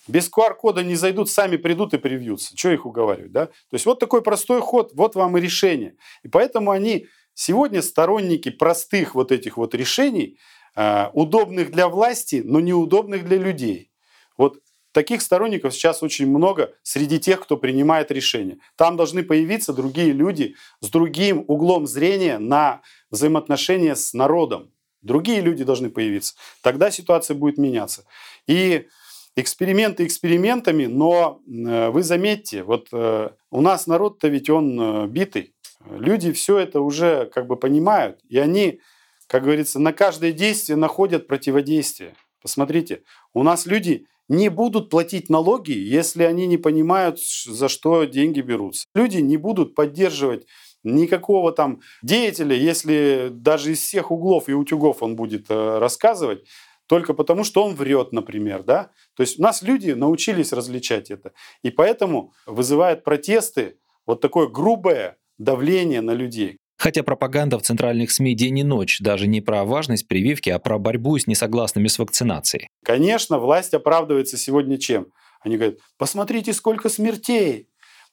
без 0.07 0.31
QR-кода 0.31 0.81
не 0.81 0.95
зайдут, 0.95 1.29
сами 1.29 1.57
придут 1.57 1.93
и 1.93 1.97
привьются. 1.97 2.55
Что 2.55 2.71
их 2.71 2.85
уговаривать, 2.85 3.33
да? 3.33 3.47
То 3.47 3.73
есть 3.73 3.85
вот 3.85 3.99
такой 3.99 4.21
простой 4.21 4.61
ход, 4.61 4.91
вот 4.93 5.15
вам 5.15 5.37
и 5.37 5.41
решение. 5.41 5.97
И 6.23 6.29
поэтому 6.29 6.71
они 6.71 7.07
сегодня 7.33 7.81
сторонники 7.81 8.49
простых 8.49 9.13
вот 9.13 9.33
этих 9.33 9.57
вот 9.57 9.75
решений, 9.75 10.39
э, 10.77 11.09
удобных 11.11 11.69
для 11.69 11.89
власти, 11.89 12.43
но 12.45 12.61
неудобных 12.61 13.25
для 13.25 13.37
людей. 13.37 13.91
Вот 14.37 14.59
таких 14.93 15.21
сторонников 15.21 15.73
сейчас 15.73 16.01
очень 16.01 16.29
много 16.29 16.75
среди 16.81 17.19
тех, 17.19 17.41
кто 17.41 17.57
принимает 17.57 18.09
решения. 18.09 18.59
Там 18.77 18.95
должны 18.95 19.21
появиться 19.21 19.73
другие 19.73 20.13
люди 20.13 20.55
с 20.79 20.87
другим 20.87 21.43
углом 21.49 21.87
зрения 21.87 22.37
на 22.37 22.83
взаимоотношения 23.11 23.97
с 23.97 24.13
народом. 24.13 24.71
Другие 25.01 25.41
люди 25.41 25.63
должны 25.63 25.89
появиться. 25.89 26.35
Тогда 26.61 26.91
ситуация 26.91 27.35
будет 27.35 27.57
меняться. 27.57 28.05
И 28.47 28.87
эксперименты 29.35 30.05
экспериментами, 30.05 30.85
но 30.85 31.41
э, 31.47 31.89
вы 31.89 32.03
заметьте, 32.03 32.63
вот 32.63 32.89
э, 32.91 33.29
у 33.51 33.61
нас 33.61 33.87
народ-то 33.87 34.27
ведь 34.27 34.49
он 34.49 34.79
э, 34.79 35.07
битый. 35.07 35.53
Люди 35.89 36.31
все 36.33 36.57
это 36.57 36.81
уже 36.81 37.29
как 37.33 37.47
бы 37.47 37.55
понимают, 37.55 38.19
и 38.27 38.37
они, 38.37 38.81
как 39.27 39.43
говорится, 39.43 39.79
на 39.79 39.93
каждое 39.93 40.33
действие 40.33 40.75
находят 40.75 41.27
противодействие. 41.27 42.15
Посмотрите, 42.41 43.03
у 43.33 43.43
нас 43.43 43.65
люди 43.65 44.05
не 44.27 44.49
будут 44.49 44.89
платить 44.89 45.29
налоги, 45.29 45.71
если 45.71 46.23
они 46.23 46.47
не 46.47 46.57
понимают, 46.57 47.19
за 47.19 47.67
что 47.67 48.03
деньги 48.03 48.41
берутся. 48.41 48.85
Люди 48.93 49.17
не 49.17 49.37
будут 49.37 49.73
поддерживать 49.73 50.45
никакого 50.83 51.51
там 51.51 51.81
деятеля, 52.01 52.55
если 52.55 53.29
даже 53.31 53.71
из 53.73 53.81
всех 53.81 54.11
углов 54.11 54.49
и 54.49 54.53
утюгов 54.53 55.03
он 55.03 55.15
будет 55.15 55.45
э, 55.49 55.77
рассказывать, 55.79 56.45
только 56.87 57.13
потому, 57.13 57.43
что 57.43 57.63
он 57.63 57.75
врет, 57.75 58.13
например, 58.13 58.63
да? 58.63 58.89
То 59.15 59.21
есть 59.21 59.39
у 59.39 59.43
нас 59.43 59.61
люди 59.61 59.91
научились 59.91 60.51
различать 60.51 61.11
это. 61.11 61.33
И 61.61 61.69
поэтому 61.69 62.33
вызывает 62.47 63.03
протесты 63.03 63.77
вот 64.07 64.21
такое 64.21 64.47
грубое 64.47 65.17
давление 65.37 66.01
на 66.01 66.11
людей. 66.11 66.57
Хотя 66.79 67.03
пропаганда 67.03 67.59
в 67.59 67.61
центральных 67.61 68.09
СМИ 68.09 68.33
день 68.35 68.59
и 68.59 68.63
ночь 68.63 68.99
даже 69.01 69.27
не 69.27 69.41
про 69.41 69.65
важность 69.65 70.07
прививки, 70.07 70.49
а 70.49 70.59
про 70.59 70.79
борьбу 70.79 71.17
с 71.17 71.27
несогласными 71.27 71.87
с 71.87 71.99
вакцинацией. 71.99 72.69
Конечно, 72.83 73.37
власть 73.37 73.73
оправдывается 73.73 74.37
сегодня 74.37 74.77
чем? 74.77 75.07
Они 75.41 75.57
говорят, 75.57 75.77
посмотрите, 75.97 76.53
сколько 76.53 76.89
смертей, 76.89 77.68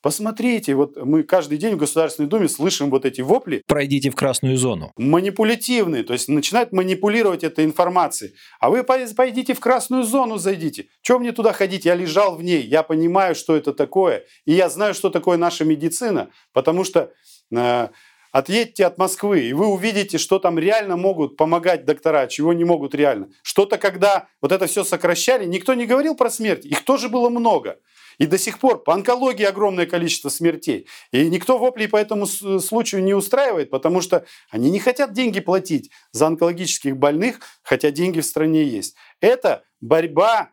Посмотрите, 0.07 0.77
вот 0.77 0.97
мы 1.05 1.25
каждый 1.25 1.59
день 1.59 1.75
в 1.75 1.79
Государственной 1.79 2.29
Думе 2.29 2.49
слышим 2.49 2.91
вот 2.91 3.05
эти 3.05 3.23
вопли. 3.23 3.65
Пройдите 3.67 4.11
в 4.11 4.15
красную 4.15 4.57
зону. 4.57 4.93
Манипулятивные, 4.97 6.05
то 6.05 6.13
есть 6.13 6.29
начинают 6.29 6.71
манипулировать 6.71 7.43
этой 7.43 7.65
информацией. 7.65 8.35
А 8.61 8.71
вы 8.71 8.85
пойдите 8.85 9.53
в 9.53 9.59
красную 9.59 10.05
зону, 10.05 10.39
зайдите. 10.39 10.87
Чем 11.03 11.23
мне 11.23 11.33
туда 11.33 11.53
ходить? 11.53 11.87
Я 11.87 11.97
лежал 11.97 12.37
в 12.37 12.45
ней, 12.45 12.63
я 12.63 12.85
понимаю, 12.85 13.35
что 13.35 13.57
это 13.57 13.73
такое. 13.73 14.23
И 14.45 14.53
я 14.53 14.69
знаю, 14.69 14.95
что 14.95 15.11
такое 15.11 15.39
наша 15.39 15.65
медицина, 15.65 16.29
потому 16.53 16.85
что 16.85 17.11
э, 17.53 17.89
Отъедьте 18.37 18.85
от 18.85 18.99
Москвы, 18.99 19.49
и 19.49 19.55
вы 19.55 19.67
увидите, 19.67 20.19
что 20.19 20.39
там 20.39 20.59
реально 20.59 20.99
могут 20.99 21.39
помогать 21.39 21.87
доктора, 21.87 22.21
а 22.21 22.27
чего 22.27 22.53
не 22.53 22.65
могут 22.65 22.95
реально. 22.95 23.31
Что-то, 23.43 23.79
когда 23.79 24.29
вот 24.43 24.53
это 24.53 24.67
все 24.67 24.85
сокращали, 24.85 25.47
никто 25.47 25.73
не 25.73 25.87
говорил 25.87 26.15
про 26.15 26.29
смерть, 26.29 26.67
их 26.67 26.85
тоже 26.85 27.09
было 27.09 27.31
много. 27.31 27.79
И 28.19 28.27
до 28.27 28.39
сих 28.39 28.59
пор 28.59 28.83
по 28.83 28.95
онкологии 28.95 29.45
огромное 29.45 29.87
количество 29.87 30.29
смертей. 30.29 30.87
И 31.13 31.29
никто 31.29 31.59
вопли 31.59 31.87
по 31.87 31.97
этому 31.97 32.27
случаю 32.27 33.03
не 33.03 33.15
устраивает, 33.15 33.71
потому 33.71 34.01
что 34.01 34.25
они 34.51 34.71
не 34.71 34.79
хотят 34.79 35.13
деньги 35.13 35.41
платить 35.41 35.91
за 36.13 36.27
онкологических 36.27 36.97
больных, 36.97 37.41
хотя 37.63 37.91
деньги 37.91 38.21
в 38.21 38.27
стране 38.27 38.65
есть. 38.65 38.97
Это 39.21 39.65
борьба 39.81 40.51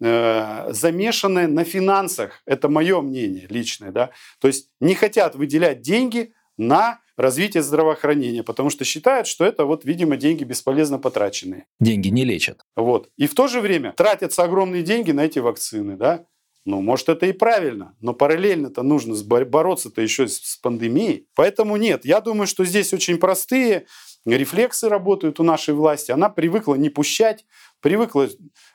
э, 0.00 0.72
замешанная 0.72 1.48
на 1.48 1.64
финансах. 1.64 2.42
Это 2.46 2.68
мое 2.68 3.00
мнение 3.00 3.46
личное. 3.48 3.92
Да? 3.92 4.10
То 4.40 4.48
есть 4.48 4.70
не 4.80 4.94
хотят 4.94 5.34
выделять 5.34 5.80
деньги 5.80 6.32
на 6.56 7.00
развитие 7.16 7.62
здравоохранения, 7.62 8.42
потому 8.42 8.70
что 8.70 8.84
считают, 8.84 9.26
что 9.26 9.44
это 9.44 9.64
вот, 9.64 9.84
видимо, 9.84 10.16
деньги 10.16 10.44
бесполезно 10.44 10.98
потраченные. 10.98 11.66
Деньги 11.80 12.08
не 12.08 12.24
лечат. 12.24 12.64
Вот. 12.76 13.08
И 13.16 13.26
в 13.26 13.34
то 13.34 13.48
же 13.48 13.60
время 13.60 13.92
тратятся 13.92 14.42
огромные 14.44 14.82
деньги 14.82 15.12
на 15.12 15.24
эти 15.24 15.38
вакцины, 15.38 15.96
да? 15.96 16.26
Ну, 16.66 16.80
может, 16.80 17.08
это 17.08 17.26
и 17.26 17.32
правильно, 17.32 17.94
но 18.00 18.12
параллельно-то 18.12 18.82
нужно 18.82 19.14
бороться-то 19.24 20.02
еще 20.02 20.26
с 20.26 20.56
пандемией. 20.56 21.28
Поэтому 21.36 21.76
нет, 21.76 22.04
я 22.04 22.20
думаю, 22.20 22.48
что 22.48 22.64
здесь 22.64 22.92
очень 22.92 23.18
простые 23.18 23.86
рефлексы 24.24 24.88
работают 24.88 25.38
у 25.38 25.44
нашей 25.44 25.74
власти. 25.74 26.10
Она 26.10 26.28
привыкла 26.28 26.74
не 26.74 26.90
пущать, 26.90 27.46
привыкла 27.80 28.28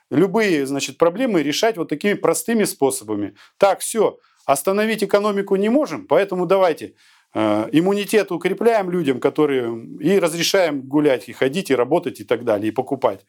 любые 0.10 0.65
значит, 0.65 0.98
проблемы 0.98 1.43
решать 1.43 1.75
вот 1.75 1.89
такими 1.89 2.13
простыми 2.13 2.63
способами. 2.63 3.36
Так, 3.57 3.81
все, 3.81 4.19
остановить 4.45 5.03
экономику 5.03 5.57
не 5.57 5.67
можем, 5.67 6.07
поэтому 6.07 6.45
давайте 6.45 6.95
э, 7.33 7.67
иммунитет 7.74 8.31
укрепляем 8.31 8.89
людям, 8.89 9.19
которые 9.19 9.98
и 10.00 10.17
разрешаем 10.17 10.81
гулять, 10.81 11.27
и 11.27 11.33
ходить, 11.33 11.69
и 11.69 11.75
работать, 11.75 12.21
и 12.21 12.24
так 12.24 12.45
далее, 12.45 12.69
и 12.69 12.71
покупать. 12.71 13.25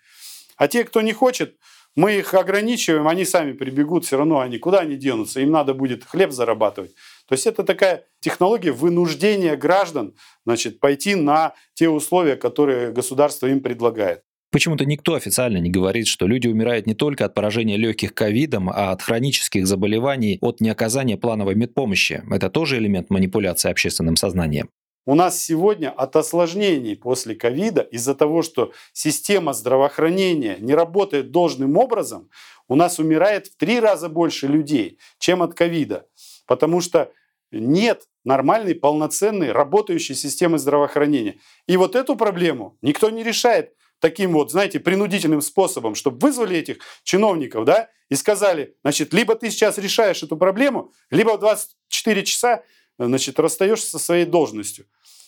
А 0.56 0.68
те, 0.68 0.84
кто 0.84 1.00
не 1.00 1.12
хочет, 1.12 1.56
мы 1.96 2.18
их 2.18 2.32
ограничиваем, 2.34 3.06
они 3.08 3.24
сами 3.24 3.52
прибегут, 3.52 4.04
все 4.04 4.16
равно 4.16 4.40
они 4.40 4.58
куда 4.58 4.80
они 4.80 4.96
денутся, 4.96 5.40
им 5.40 5.50
надо 5.50 5.74
будет 5.74 6.04
хлеб 6.04 6.30
зарабатывать. 6.32 6.94
То 7.28 7.34
есть 7.34 7.46
это 7.46 7.64
такая 7.64 8.04
технология 8.20 8.72
вынуждения 8.72 9.56
граждан 9.56 10.14
значит, 10.44 10.80
пойти 10.80 11.14
на 11.14 11.54
те 11.74 11.88
условия, 11.88 12.36
которые 12.36 12.92
государство 12.92 13.46
им 13.46 13.60
предлагает. 13.60 14.22
Почему-то 14.50 14.84
никто 14.84 15.14
официально 15.14 15.56
не 15.56 15.70
говорит, 15.70 16.06
что 16.06 16.26
люди 16.26 16.46
умирают 16.46 16.86
не 16.86 16.94
только 16.94 17.24
от 17.24 17.32
поражения 17.32 17.78
легких 17.78 18.12
ковидом, 18.12 18.68
а 18.68 18.92
от 18.92 19.00
хронических 19.00 19.66
заболеваний, 19.66 20.36
от 20.42 20.60
неоказания 20.60 21.16
плановой 21.16 21.54
медпомощи. 21.54 22.22
Это 22.30 22.50
тоже 22.50 22.76
элемент 22.76 23.08
манипуляции 23.08 23.70
общественным 23.70 24.16
сознанием. 24.16 24.68
У 25.04 25.14
нас 25.16 25.42
сегодня 25.42 25.90
от 25.90 26.14
осложнений 26.14 26.96
после 26.96 27.34
ковида, 27.34 27.82
из-за 27.82 28.14
того, 28.14 28.42
что 28.42 28.72
система 28.92 29.52
здравоохранения 29.52 30.56
не 30.60 30.74
работает 30.74 31.32
должным 31.32 31.76
образом, 31.76 32.30
у 32.68 32.76
нас 32.76 33.00
умирает 33.00 33.48
в 33.48 33.56
три 33.56 33.80
раза 33.80 34.08
больше 34.08 34.46
людей, 34.46 34.98
чем 35.18 35.42
от 35.42 35.54
ковида. 35.54 36.06
Потому 36.46 36.80
что 36.80 37.10
нет 37.50 38.08
нормальной, 38.24 38.76
полноценной, 38.76 39.50
работающей 39.50 40.14
системы 40.14 40.58
здравоохранения. 40.58 41.38
И 41.66 41.76
вот 41.76 41.96
эту 41.96 42.14
проблему 42.14 42.78
никто 42.80 43.10
не 43.10 43.24
решает 43.24 43.74
таким 43.98 44.32
вот, 44.32 44.50
знаете, 44.50 44.80
принудительным 44.80 45.40
способом, 45.40 45.94
чтобы 45.94 46.18
вызвали 46.18 46.56
этих 46.56 46.78
чиновников, 47.02 47.64
да, 47.64 47.88
и 48.08 48.14
сказали, 48.14 48.76
значит, 48.82 49.12
либо 49.12 49.34
ты 49.34 49.50
сейчас 49.50 49.78
решаешь 49.78 50.22
эту 50.22 50.36
проблему, 50.36 50.92
либо 51.10 51.36
в 51.36 51.40
24 51.40 52.24
часа, 52.24 52.62
значит, 53.06 53.38
расстаешься 53.38 53.90
со 53.90 53.98
своей 53.98 54.24
должностью. 54.24 54.86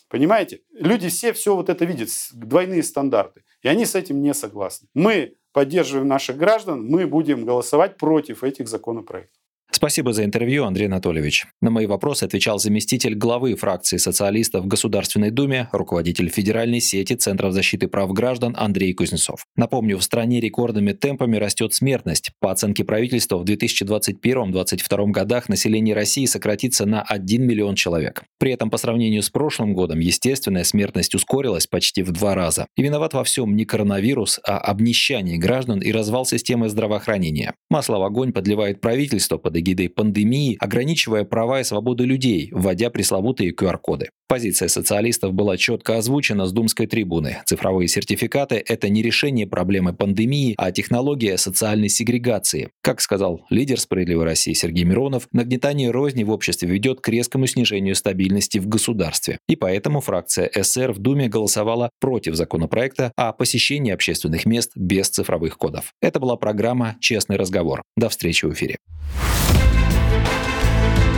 Понимаете? 0.09 0.63
Люди 0.73 1.09
все 1.09 1.33
все 1.33 1.57
вот 1.57 1.69
это 1.69 1.85
видят, 1.85 2.09
двойные 2.33 2.83
стандарты. 2.83 3.43
И 3.63 3.69
они 3.69 3.87
с 3.87 3.95
этим 3.95 4.23
не 4.23 4.35
согласны. 4.35 4.89
Мы 4.95 5.37
поддерживаем 5.53 6.09
наших 6.09 6.37
граждан, 6.37 6.85
мы 6.85 7.07
будем 7.07 7.45
голосовать 7.45 7.97
против 7.97 8.45
этих 8.45 8.69
законопроектов. 8.69 9.44
Спасибо 9.85 10.15
за 10.15 10.25
интервью, 10.25 10.65
Андрей 10.65 10.87
Анатольевич. 10.87 11.45
На 11.61 11.69
мои 11.69 11.85
вопросы 11.85 12.25
отвечал 12.25 12.59
заместитель 12.59 13.15
главы 13.15 13.55
фракции 13.55 13.99
социалистов 13.99 14.65
в 14.65 14.67
Государственной 14.67 15.31
Думе, 15.31 15.69
руководитель 15.73 16.31
федеральной 16.31 16.81
сети 16.81 17.17
Центров 17.17 17.53
защиты 17.53 17.87
прав 17.87 18.11
граждан 18.15 18.55
Андрей 18.57 18.95
Кузнецов. 18.95 19.45
Напомню, 19.57 19.99
в 19.99 20.03
стране 20.03 20.41
рекордными 20.41 20.93
темпами 20.93 21.37
растет 21.37 21.75
смертность. 21.75 22.31
По 22.41 22.51
оценке 22.51 22.83
правительства, 22.83 23.37
в 23.37 23.45
2021-2022 23.45 25.11
годах 25.11 25.51
население 25.51 25.95
России 25.95 26.25
сократится 26.25 26.87
на 26.87 27.03
1 27.03 27.47
миллион 27.47 27.75
человек. 27.75 28.23
При 28.39 28.53
этом 28.53 28.71
по 28.71 28.79
сравнению 28.79 29.23
с 29.23 29.29
прошлым 29.29 29.75
годом 29.75 29.99
естественная 29.99 30.65
смертность 30.65 31.15
ускорилась 31.15 31.67
почти 31.67 32.03
в 32.03 32.11
два 32.11 32.35
раза. 32.35 32.69
И 32.79 32.83
виноват 32.83 33.13
во 33.13 33.23
всем 33.23 33.55
не 33.55 33.67
коронавирус, 33.67 34.41
а 34.49 34.57
обнищание 34.57 35.37
граждан 35.37 35.81
и 35.81 35.93
развал 35.93 36.25
системы 36.25 36.71
здравоохранения. 36.71 37.53
Масло 37.69 37.99
в 37.99 38.03
огонь 38.05 38.33
подливает 38.33 38.81
правительство 38.81 39.37
под 39.37 39.59
эгидой 39.75 39.89
пандемии, 39.89 40.57
ограничивая 40.61 41.25
права 41.25 41.61
и 41.61 41.65
свободы 41.65 42.05
людей, 42.05 42.49
вводя 42.53 42.91
пресловутые 42.91 43.53
QR-коды. 43.53 44.09
Позиция 44.27 44.69
социалистов 44.69 45.35
была 45.35 45.57
четко 45.57 45.99
озвучена 45.99 46.47
с 46.47 46.53
думской 46.53 46.87
трибуны. 46.87 47.39
Цифровые 47.45 47.89
сертификаты– 47.89 48.63
это 48.67 48.89
не 48.89 49.03
решение 49.03 49.47
проблемы 49.47 49.93
пандемии, 49.93 50.55
а 50.57 50.73
технология 50.73 51.37
социальной 51.37 51.89
сегрегации. 51.89 52.71
Как 52.83 53.01
сказал 53.01 53.45
лидер 53.51 53.79
«Справедливой 53.79 54.25
России» 54.25 54.55
Сергей 54.55 54.85
Миронов, 54.85 55.29
нагнетание 55.33 55.91
розни 55.91 56.25
в 56.25 56.31
обществе 56.31 56.69
ведет 56.69 57.01
к 57.01 57.09
резкому 57.09 57.47
снижению 57.47 57.95
стабильности 57.95 58.59
в 58.59 58.67
государстве. 58.67 59.39
И 59.47 59.57
поэтому 59.57 60.01
фракция 60.01 60.51
СР 60.55 60.93
в 60.93 60.99
Думе 60.99 61.29
голосовала 61.29 61.91
против 62.01 62.35
законопроекта 62.35 63.13
о 63.17 63.33
посещении 63.33 63.93
общественных 63.93 64.47
мест 64.47 64.73
без 64.75 65.11
цифровых 65.11 65.59
кодов. 65.59 65.93
Это 66.01 66.19
была 66.19 66.37
программа 66.37 66.97
«Честный 67.01 67.37
разговор». 67.37 67.83
До 67.97 68.09
встречи 68.09 68.47
в 68.47 68.55
эфире. 68.55 68.79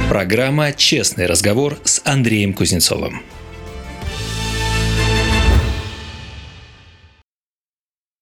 Программа 0.08 0.72
«Честный 0.72 1.26
разговор» 1.26 1.78
с 1.82 2.00
Андреем 2.04 2.52
Кузнецовым. 2.52 3.22